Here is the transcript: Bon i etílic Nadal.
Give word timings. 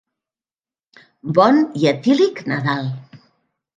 Bon 1.39 1.61
i 1.83 1.85
etílic 1.93 2.43
Nadal. 2.53 2.91